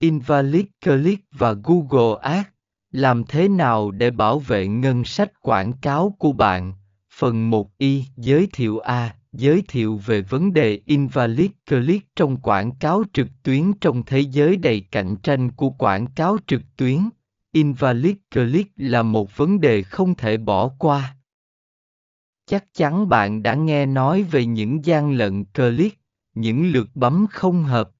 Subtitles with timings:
[0.00, 2.48] Invalid Click và Google Ads.
[2.90, 6.72] Làm thế nào để bảo vệ ngân sách quảng cáo của bạn?
[7.14, 9.14] Phần 1 Y giới thiệu A.
[9.32, 14.56] Giới thiệu về vấn đề Invalid Click trong quảng cáo trực tuyến trong thế giới
[14.56, 16.98] đầy cạnh tranh của quảng cáo trực tuyến.
[17.52, 21.16] Invalid Click là một vấn đề không thể bỏ qua.
[22.46, 25.98] Chắc chắn bạn đã nghe nói về những gian lận click,
[26.34, 27.90] những lượt bấm không hợp